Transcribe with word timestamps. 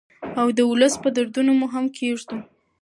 او 0.39 0.47
د 0.57 0.59
ولس 0.69 0.93
په 1.03 1.09
دردونو 1.15 1.51
مرهم 1.61 1.85
کېږدو. 1.97 2.37